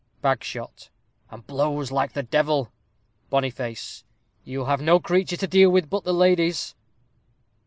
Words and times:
Bagshot. 0.23 0.89
And 1.29 1.45
blows 1.45 1.91
like 1.91 2.13
the 2.13 2.23
devil. 2.23 2.71
Boniface. 3.29 4.03
You'll 4.43 4.65
have 4.65 4.81
no 4.81 4.99
creature 4.99 5.37
to 5.37 5.45
deal 5.45 5.69
with 5.69 5.91
but 5.91 6.05
the 6.05 6.11
ladies. 6.13 6.73